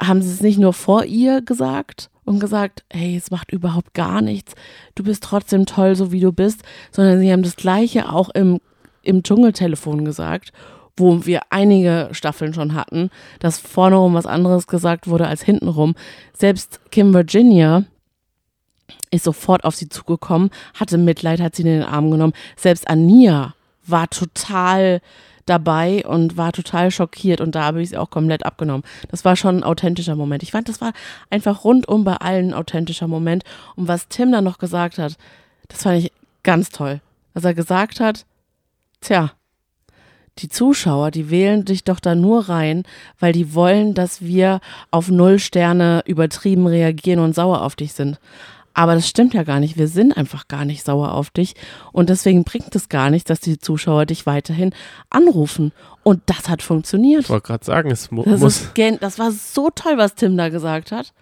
[0.01, 4.23] haben sie es nicht nur vor ihr gesagt und gesagt, hey, es macht überhaupt gar
[4.23, 4.55] nichts,
[4.95, 8.61] du bist trotzdem toll, so wie du bist, sondern sie haben das gleiche auch im,
[9.03, 10.53] im Dschungeltelefon gesagt,
[10.97, 15.95] wo wir einige Staffeln schon hatten, dass vorne rum was anderes gesagt wurde als hintenrum.
[16.37, 17.85] Selbst Kim Virginia
[19.11, 22.35] ist sofort auf sie zugekommen, hatte Mitleid, hat sie in den Arm genommen.
[22.57, 23.55] Selbst Ania
[23.87, 25.01] war total
[25.47, 28.85] dabei und war total schockiert und da habe ich sie auch komplett abgenommen.
[29.11, 30.43] Das war schon ein authentischer Moment.
[30.43, 30.93] Ich fand, das war
[31.31, 33.45] einfach rundum bei allen ein authentischer Moment.
[33.77, 35.17] Und was Tim dann noch gesagt hat,
[35.69, 37.01] das fand ich ganz toll.
[37.35, 38.25] Dass er gesagt hat,
[39.01, 39.33] tja,
[40.39, 42.85] die Zuschauer, die wählen dich doch da nur rein,
[43.19, 48.19] weil die wollen, dass wir auf Null Sterne übertrieben reagieren und sauer auf dich sind.
[48.75, 49.77] Aber das stimmt ja gar nicht.
[49.77, 51.55] Wir sind einfach gar nicht sauer auf dich.
[51.93, 54.73] Und deswegen bringt es gar nichts, dass die Zuschauer dich weiterhin
[55.11, 55.73] anrufen.
[56.03, 57.25] Und das hat funktioniert.
[57.25, 58.71] Ich wollte gerade sagen, es mu Das, muss.
[59.01, 61.13] das war so toll, was Tim da gesagt hat.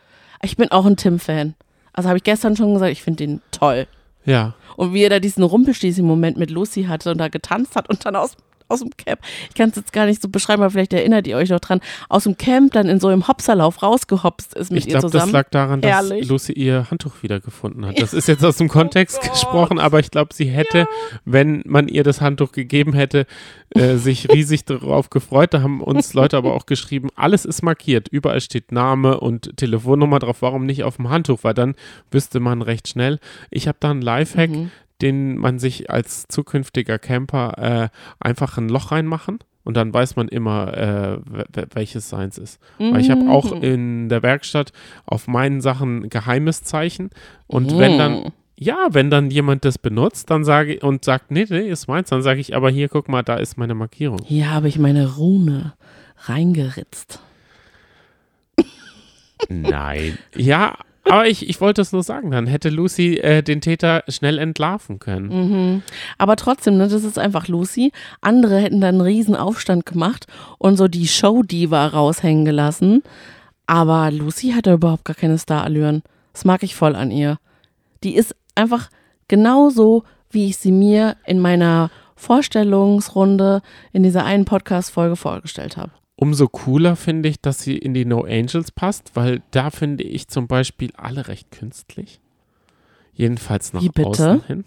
[0.43, 1.55] Ich bin auch ein Tim-Fan.
[1.93, 3.89] Also habe ich gestern schon gesagt, ich finde den toll.
[4.25, 4.55] Ja.
[4.77, 8.15] Und wie er da diesen Rumpelstilzchen-Moment mit Lucy hatte und da getanzt hat und dann
[8.15, 8.37] aus,
[8.71, 11.37] aus dem Camp, ich kann es jetzt gar nicht so beschreiben, aber vielleicht erinnert ihr
[11.37, 14.87] euch noch dran, aus dem Camp dann in so einem Hopserlauf rausgehopst ist mit Ich
[14.87, 15.33] ihr glaube, zusammen.
[15.33, 16.29] das lag daran, dass Herrlich.
[16.29, 18.01] Lucy ihr Handtuch wiedergefunden hat.
[18.01, 20.87] Das ist jetzt aus dem Kontext gesprochen, aber ich glaube, sie hätte,
[21.25, 23.27] wenn man ihr das Handtuch gegeben hätte,
[23.75, 25.55] äh, sich riesig darauf gefreut.
[25.55, 28.09] Da haben uns Leute aber auch geschrieben, alles ist markiert.
[28.09, 30.43] Überall steht Name und Telefonnummer drauf.
[30.43, 31.41] Warum nicht auf dem Handtuch?
[31.43, 31.75] Weil dann
[32.11, 33.19] wüsste man recht schnell.
[33.51, 34.71] Ich habe da einen Lifehack, Mhm.
[35.03, 39.39] Den man sich als zukünftiger Camper äh, einfach ein Loch reinmachen.
[39.63, 42.59] Und dann weiß man immer, äh, we- we- welches seins ist.
[42.79, 43.63] Weil ich habe auch Mhm.
[43.63, 44.73] in der Werkstatt
[45.05, 47.11] auf meinen Sachen geheimes Zeichen.
[47.47, 48.27] Und wenn dann, Mhm.
[48.57, 52.09] ja, wenn dann jemand das benutzt, dann sage ich und sagt, nee, nee, ist meins,
[52.09, 54.21] dann sage ich, aber hier, guck mal, da ist meine Markierung.
[54.25, 55.75] Hier habe ich meine Rune
[56.23, 57.21] reingeritzt.
[59.49, 60.19] Nein.
[60.37, 64.39] ja, aber ich, ich wollte es nur sagen, dann hätte Lucy äh, den Täter schnell
[64.39, 65.29] entlarven können.
[65.29, 65.83] Mhm.
[66.19, 67.93] Aber trotzdem, ne, das ist einfach Lucy.
[68.21, 70.27] Andere hätten dann einen riesen Aufstand gemacht
[70.59, 73.03] und so die Show-Diva raushängen gelassen.
[73.67, 76.03] Aber Lucy hat ja überhaupt gar keine Starallüren.
[76.33, 77.39] Das mag ich voll an ihr.
[78.05, 78.89] Die ist einfach
[79.29, 85.93] genauso, wie ich sie mir in meiner Vorstellungsrunde in dieser einen Podcast-Folge vorgestellt habe.
[86.21, 90.29] Umso cooler finde ich, dass sie in die No Angels passt, weil da finde ich
[90.29, 92.21] zum Beispiel alle recht künstlich.
[93.15, 94.09] Jedenfalls nach Wie bitte?
[94.09, 94.65] außen hin.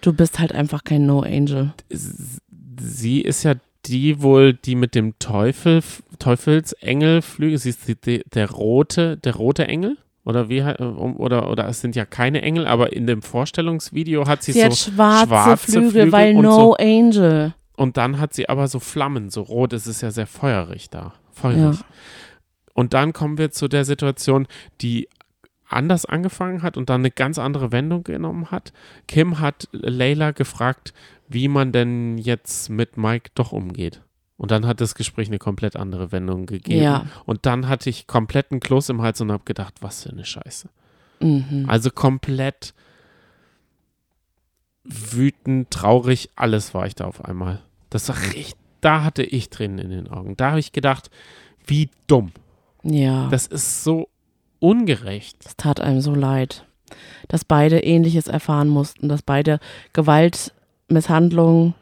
[0.00, 1.72] Du bist halt einfach kein No-Angel.
[1.90, 3.54] sie ist ja
[3.86, 5.82] die wohl, die mit dem Teufel,
[6.18, 7.58] Teufelsengel flüge.
[7.58, 9.96] Sie ist die, der rote, der rote Engel.
[10.24, 14.52] Oder wie, oder, oder es sind ja keine Engel, aber in dem Vorstellungsvideo hat sie,
[14.52, 17.54] Sie so hat schwarze, schwarze Flügel, Flügel weil No so- Angel.
[17.78, 19.72] Und dann hat sie aber so Flammen, so rot.
[19.72, 21.14] Es ist ja sehr feurig da.
[21.30, 21.78] Feurig.
[21.78, 21.84] Ja.
[22.74, 24.48] Und dann kommen wir zu der Situation,
[24.80, 25.08] die
[25.68, 28.72] anders angefangen hat und dann eine ganz andere Wendung genommen hat.
[29.06, 30.92] Kim hat Layla gefragt,
[31.28, 34.02] wie man denn jetzt mit Mike doch umgeht.
[34.36, 36.82] Und dann hat das Gespräch eine komplett andere Wendung gegeben.
[36.82, 37.06] Ja.
[37.26, 40.68] Und dann hatte ich kompletten Kloß im Hals und habe gedacht, was für eine Scheiße.
[41.20, 41.66] Mhm.
[41.68, 42.74] Also komplett
[44.82, 47.62] wütend, traurig, alles war ich da auf einmal.
[47.90, 50.36] Das war richtig, da hatte ich Tränen in den Augen.
[50.36, 51.10] Da habe ich gedacht,
[51.66, 52.32] wie dumm.
[52.82, 53.28] Ja.
[53.28, 54.08] Das ist so
[54.60, 55.36] ungerecht.
[55.44, 56.64] Es tat einem so leid,
[57.28, 59.58] dass beide Ähnliches erfahren mussten, dass beide
[59.92, 60.54] Gewalt,
[60.88, 61.74] Misshandlung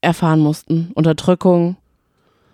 [0.00, 1.76] erfahren mussten, Unterdrückung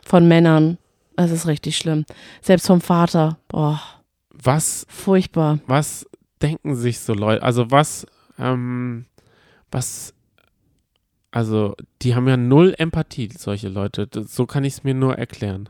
[0.04, 0.78] von Männern.
[1.16, 2.04] Es ist richtig schlimm.
[2.40, 3.38] Selbst vom Vater.
[3.48, 3.80] Boah,
[4.30, 5.58] Was, furchtbar.
[5.66, 6.06] was
[6.40, 8.06] denken sich so Leute, also was,
[8.38, 9.04] ähm,
[9.70, 10.13] was,
[11.34, 14.06] also die haben ja null Empathie, solche Leute.
[14.06, 15.68] Das, so kann ich es mir nur erklären.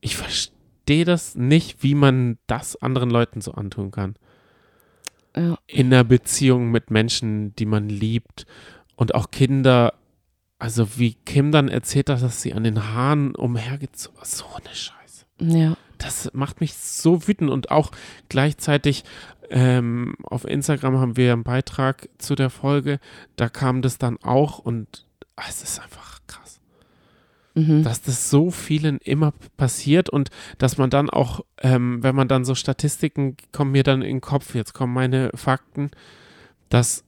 [0.00, 4.14] Ich verstehe das nicht, wie man das anderen Leuten so antun kann.
[5.36, 5.58] Ja.
[5.66, 8.46] in einer Beziehung mit Menschen, die man liebt
[8.94, 9.94] und auch Kinder,
[10.60, 15.26] also wie Kim dann erzählt hat, dass sie an den Haaren umhergezogen so eine Scheiße.
[15.40, 15.76] Ja.
[15.98, 17.90] Das macht mich so wütend und auch
[18.28, 19.02] gleichzeitig
[19.50, 22.98] ähm, auf Instagram haben wir einen Beitrag zu der Folge,
[23.36, 26.60] da kam das dann auch und ah, es ist einfach krass
[27.54, 27.84] Mhm.
[27.84, 32.44] dass das so vielen immer passiert und dass man dann auch, ähm, wenn man dann
[32.44, 35.92] so Statistiken kommen mir dann in den Kopf, jetzt kommen meine Fakten,
[36.68, 37.04] dass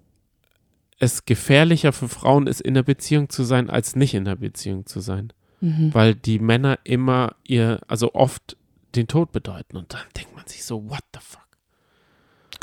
[1.00, 4.86] es gefährlicher für Frauen ist, in der Beziehung zu sein, als nicht in der Beziehung
[4.86, 5.32] zu sein.
[5.60, 5.92] Mhm.
[5.92, 8.56] Weil die Männer immer ihr, also oft
[8.94, 11.45] den Tod bedeuten und dann denkt man sich so, what the fuck?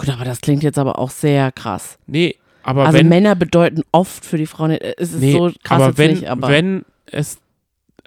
[0.03, 1.97] Gut, aber das klingt jetzt aber auch sehr krass.
[2.07, 5.51] Nee, aber also wenn, Männer bedeuten oft für die Frauen, äh, es ist nee, so
[5.63, 7.37] krass aber wenn, nicht, aber wenn es,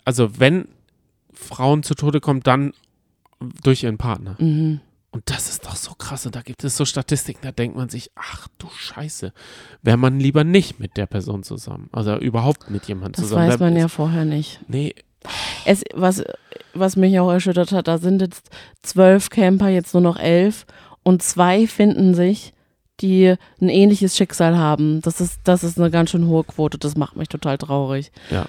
[0.05, 0.69] also wenn
[1.33, 2.73] Frauen zu Tode kommen, dann
[3.63, 4.37] durch ihren Partner.
[4.39, 4.81] mhm.
[5.13, 6.27] Und das ist doch so krass.
[6.27, 9.33] Und da gibt es so Statistiken, da denkt man sich, ach du Scheiße,
[9.81, 11.89] wäre man lieber nicht mit der Person zusammen.
[11.91, 13.49] Also überhaupt mit jemandem das zusammen.
[13.49, 14.61] weiß Da man ja vorher nicht.
[14.69, 14.95] Nee,
[15.65, 16.23] Es, was,
[16.75, 18.51] was mich auch erschüttert hat, da sind jetzt
[18.83, 20.67] zwölf Camper, jetzt nur noch elf
[21.07, 22.53] und zwei finden sich,
[22.99, 25.01] die ein ähnliches Schicksal haben.
[25.03, 28.11] Das ist, das ist eine ganz schön hohe Quote, das macht mich total traurig.
[28.29, 28.47] Ja.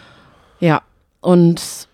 [0.60, 0.82] Ja,
[1.22, 1.88] und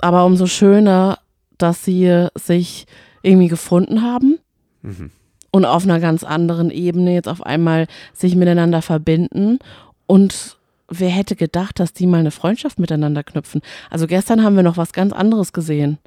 [0.00, 1.18] aber umso schöner,
[1.58, 2.86] dass sie sich
[3.22, 4.38] irgendwie gefunden haben
[4.82, 5.10] mhm.
[5.50, 9.58] und auf einer ganz anderen Ebene jetzt auf einmal sich miteinander verbinden.
[10.06, 13.62] Und wer hätte gedacht, dass die mal eine Freundschaft miteinander knüpfen?
[13.90, 15.98] Also gestern haben wir noch was ganz anderes gesehen.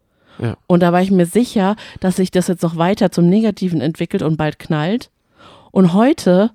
[0.67, 4.23] Und da war ich mir sicher, dass sich das jetzt noch weiter zum Negativen entwickelt
[4.23, 5.11] und bald knallt.
[5.71, 6.51] Und heute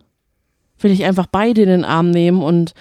[0.78, 2.74] will ich einfach beide in den Arm nehmen und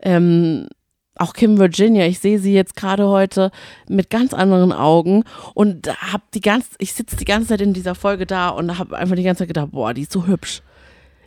[0.00, 0.68] ähm,
[1.16, 3.50] auch Kim Virginia, ich sehe sie jetzt gerade heute
[3.88, 7.94] mit ganz anderen Augen und hab die ganz, ich sitze die ganze Zeit in dieser
[7.94, 10.62] Folge da und habe einfach die ganze Zeit gedacht, boah, die ist so hübsch.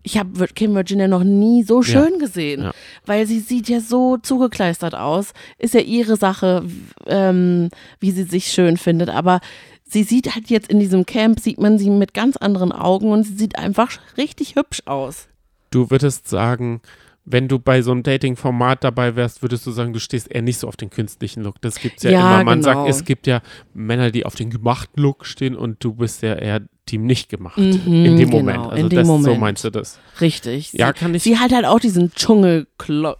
[0.03, 1.83] Ich habe Kim Virginia noch nie so Ja.
[1.83, 2.71] schön gesehen, Ja.
[3.05, 5.33] weil sie sieht ja so zugekleistert aus.
[5.57, 6.63] Ist ja ihre Sache,
[7.07, 9.39] ähm, wie sie sich schön findet, aber
[9.85, 13.23] sie sieht halt jetzt in diesem Camp, sieht man sie mit ganz anderen Augen und
[13.23, 15.27] sie sieht einfach richtig hübsch aus.
[15.71, 16.81] Du würdest sagen,
[17.25, 20.57] wenn du bei so einem Dating-Format dabei wärst, würdest du sagen, du stehst eher nicht
[20.59, 21.61] so auf den künstlichen Look.
[21.61, 22.43] Das gibt's ja, Ja, immer.
[22.43, 22.73] Man genau.
[22.73, 23.41] sagt, es gibt ja
[23.73, 27.57] Männer, die auf den gemachten Look stehen und du bist ja eher Team nicht gemacht.
[27.57, 28.59] Mhm, in dem genau, Moment.
[28.65, 29.39] Also in dem das, so Moment.
[29.39, 29.99] meinst du das.
[30.19, 30.73] Richtig.
[30.73, 31.23] Ja, sie, kann ich.
[31.23, 33.15] sie hat halt auch diesen Dschungelglow.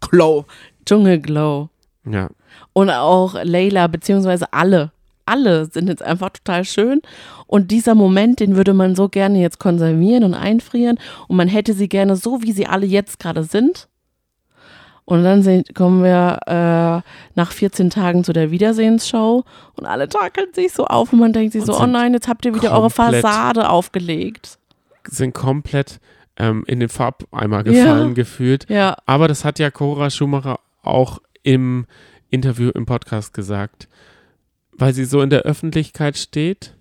[0.00, 0.44] Glow,
[0.84, 1.68] Dschungelglow.
[2.10, 2.28] ja.
[2.72, 4.92] Und auch Layla, beziehungsweise alle.
[5.26, 7.00] Alle sind jetzt einfach total schön.
[7.46, 10.98] Und dieser Moment, den würde man so gerne jetzt konservieren und einfrieren.
[11.28, 13.88] Und man hätte sie gerne so, wie sie alle jetzt gerade sind.
[15.06, 20.52] Und dann sind, kommen wir äh, nach 14 Tagen zu der Wiedersehensshow und alle takeln
[20.54, 22.72] sich so auf und man denkt sich Und so, oh nein, jetzt habt ihr wieder
[22.72, 24.58] eure Fassade aufgelegt.
[25.06, 26.00] sind komplett
[26.38, 28.14] ähm, in den Farbeimer gefallen Ja.
[28.14, 28.66] gefühlt.
[28.70, 31.86] Ja, Aber das hat ja Cora Schumacher auch im
[32.30, 33.88] Interview im Podcast gesagt.
[34.72, 36.74] Weil sie so in der Öffentlichkeit steht,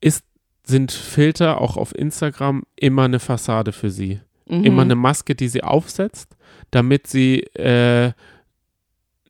[0.00, 0.24] ist,
[0.64, 4.20] sind Filter auch auf Instagram immer eine Fassade für sie.
[4.46, 4.64] mhm.
[4.64, 6.34] Immer eine Maske, die sie aufsetzt,
[6.72, 8.12] damit sie äh,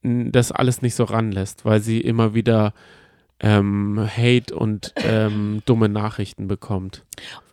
[0.02, 2.72] das alles nicht so ranlässt, weil sie immer wieder
[3.40, 7.04] ähm, Hate und ähm, dumme Nachrichten bekommt.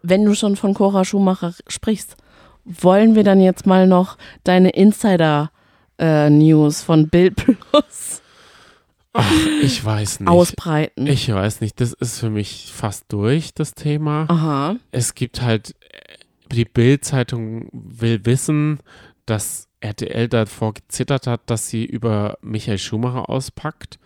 [0.01, 2.15] Wenn du schon von Cora Schumacher sprichst,
[2.63, 8.21] wollen wir dann jetzt mal noch deine Insider-News von Bild Plus
[9.13, 9.31] Ach,
[9.63, 10.29] ich weiß nicht.
[10.29, 11.07] ausbreiten?
[11.07, 14.25] Ich weiß nicht, das ist für mich fast durch, das Thema.
[14.29, 14.75] Aha.
[14.91, 16.17] Es gibt halt, äh,
[16.53, 18.79] die Bild-Zeitung will wissen,
[19.29, 23.97] dass RTL davor gezittert hat, dass sie über Michael Schumacher auspackt.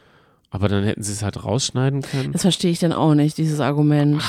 [0.52, 2.32] Aber dann hätten sie es halt rausschneiden können.
[2.32, 4.22] Das verstehe ich dann auch nicht, dieses Argument.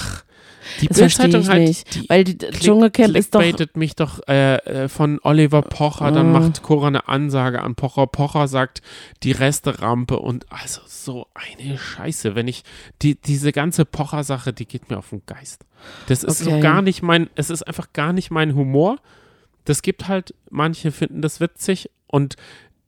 [0.80, 1.94] Die das verstehe ich halt, nicht.
[1.94, 3.42] die weil die klick- Dschungelcamp ist doch.
[3.74, 4.54] mich doch äh,
[4.85, 6.33] äh, von Oliver Pocher, dann Mm.
[6.33, 8.07] macht Cora eine Ansage an Pocher.
[8.07, 8.80] Pocher sagt
[9.22, 12.35] die Resterampe und also so eine Scheiße.
[12.35, 12.62] Wenn ich,
[13.02, 15.66] die, diese ganze Pocher-Sache, die geht mir auf den Geist.
[16.07, 16.61] Das ist so Okay.
[16.61, 18.96] gar nicht mein, es ist einfach gar nicht mein Humor.
[19.64, 22.37] Das gibt halt, manche finden das witzig und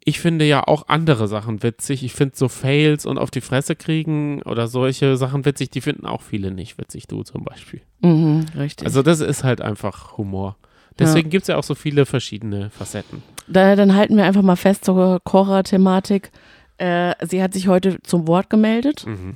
[0.09, 2.05] ich finde ja auch andere Sachen witzig.
[2.05, 6.07] Ich finde so Fails und auf die Fresse kriegen oder solche Sachen witzig, die finden
[6.07, 7.81] auch viele nicht witzig, du zum Beispiel.
[8.03, 8.87] Mhm, richtig.
[8.87, 10.57] Also das ist halt einfach Humor.
[10.99, 13.23] Deswegen gibt es ja auch so viele verschiedene Facetten.
[13.49, 16.31] Da, dann halten wir einfach mal fest zur Cora-Thematik.
[16.79, 19.35] Äh, sie hat sich heute zum Wort gemeldet Mhm.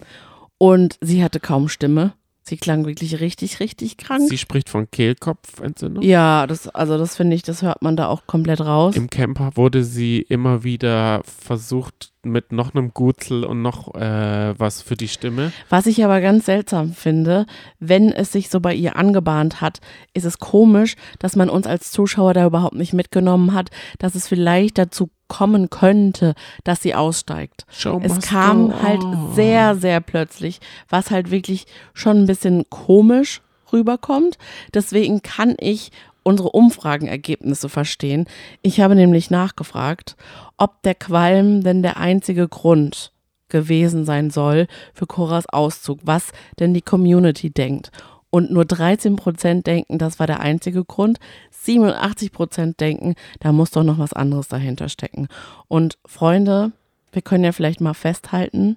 [0.59, 2.13] und sie hatte kaum Stimme.
[2.51, 4.29] Sie klang wirklich richtig, richtig krank.
[4.29, 6.03] Sie spricht von Kehlkopfentzündung.
[6.03, 8.97] ja, das, also das finde ich, das hört man da auch komplett raus.
[8.97, 14.83] Im Camper wurde sie immer wieder versucht mit noch einem Gutzel und noch äh, was
[14.83, 15.53] für die Stimme.
[15.69, 17.47] Was ich aber ganz seltsam finde,
[17.79, 19.79] wenn es sich so bei ihr angebahnt hat,
[20.13, 24.27] ist es komisch, dass man uns als Zuschauer da überhaupt nicht mitgenommen hat, dass es
[24.27, 27.65] vielleicht dazu kommen könnte, dass sie aussteigt.
[27.71, 29.01] Show Es kam halt
[29.35, 33.41] sehr, sehr plötzlich, was halt wirklich schon ein bisschen komisch
[33.73, 34.37] rüberkommt.
[34.75, 38.27] Deswegen kann ich unsere Umfragenergebnisse verstehen.
[38.61, 40.17] Ich habe nämlich nachgefragt,
[40.59, 43.13] ob der Qualm denn der einzige Grund
[43.49, 47.91] gewesen sein soll für Coras Auszug, was denn die Community denkt.
[48.31, 51.19] Und nur 13 Prozent denken, das war der einzige Grund.
[51.63, 55.29] 87 Prozent denken, da muss doch noch was anderes dahinter stecken.
[55.69, 56.73] Und Freunde,
[57.13, 58.77] wir können ja vielleicht mal festhalten,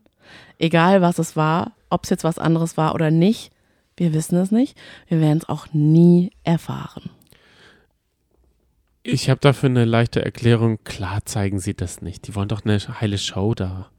[0.59, 3.51] egal was es war, ob es jetzt was anderes war oder nicht,
[3.97, 4.77] wir wissen es nicht.
[5.07, 7.09] Wir werden es auch nie erfahren.
[9.03, 10.79] Ich habe dafür eine leichte Erklärung.
[10.83, 12.27] Klar zeigen sie das nicht.
[12.27, 13.89] Die wollen doch eine heile Show da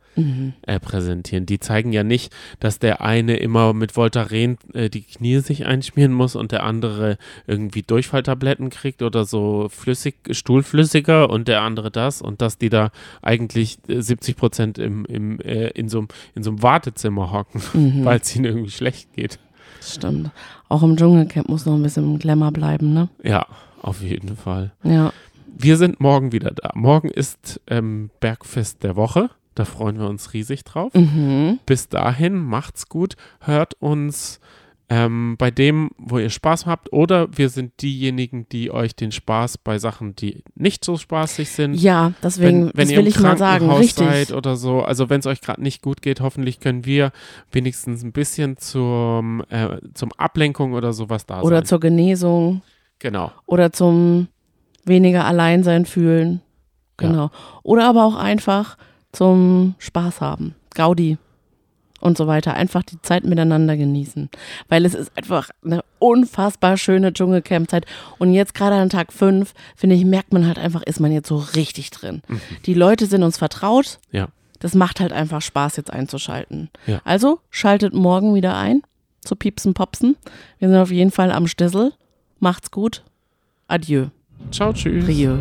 [0.62, 1.46] äh, präsentieren.
[1.46, 6.12] Die zeigen ja nicht, dass der eine immer mit Voltaren äh, die Knie sich einschmieren
[6.12, 12.22] muss und der andere irgendwie Durchfalltabletten kriegt oder so flüssig, stuhlflüssiger und der andere das
[12.22, 12.90] und dass die da
[13.22, 18.05] eigentlich äh, 70 Prozent im, im, äh, in so einem Wartezimmer hocken, Mhm.
[18.05, 19.38] weil es ihnen irgendwie schlecht geht.
[19.81, 20.31] Stimmt.
[20.68, 23.09] Auch im Dschungelcamp muss noch ein bisschen im Glamour bleiben, ne?
[23.22, 23.46] Ja,
[23.83, 24.72] auf jeden Fall.
[24.83, 25.12] Ja.
[25.57, 26.70] Wir sind morgen wieder da.
[26.74, 29.31] Morgen ist ähm, Bergfest der Woche.
[29.55, 30.93] Da freuen wir uns riesig drauf.
[30.95, 31.59] Mhm.
[31.67, 33.14] Bis dahin, macht's gut.
[33.40, 34.40] Hört uns
[34.90, 36.93] ähm, bei dem, wo ihr Spaß habt.
[36.93, 41.75] Oder wir sind diejenigen, die euch den Spaß bei Sachen, die nicht so spaßig sind.
[41.75, 43.71] Ja, deswegen, wenn, wenn das ihr will ich mal sagen.
[43.71, 44.07] Richtig.
[44.07, 47.12] seid oder so, also wenn es euch gerade nicht gut geht, hoffentlich können wir
[47.51, 51.67] wenigstens ein bisschen zum, äh, zum Ablenkung oder sowas da Oder sein.
[51.67, 52.62] zur Genesung
[52.99, 53.33] genau.
[53.47, 54.29] oder zum
[54.85, 56.43] weniger Alleinsein fühlen.
[57.01, 57.09] Ja.
[57.09, 57.31] Genau.
[57.62, 58.77] Oder aber auch einfach
[59.14, 60.55] zum Spaß haben.
[60.74, 61.18] Gaudi
[62.00, 62.55] und so weiter.
[62.55, 64.29] Einfach die Zeit miteinander genießen.
[64.68, 67.87] Weil es ist einfach eine unfassbar schöne Dschungelcamp-Zeit.
[68.18, 71.29] Und jetzt gerade an Tag 5, finde ich, merkt man halt einfach, ist man jetzt
[71.29, 72.22] so richtig drin.
[72.66, 73.98] Die Leute sind uns vertraut.
[74.11, 74.18] Mhm.
[74.18, 74.29] Ja.
[74.61, 76.70] Das macht halt einfach Spaß, jetzt einzuschalten.
[76.87, 77.00] Ja.
[77.05, 78.83] Also schaltet morgen wieder ein
[79.20, 80.16] zu Piepsen Popsen.
[80.59, 81.92] Wir sind auf jeden Fall am Stissel.
[82.38, 83.03] Macht's gut.
[83.68, 84.07] Adieu.
[84.50, 85.07] Ciao, tschüss.
[85.07, 85.38] Rieu.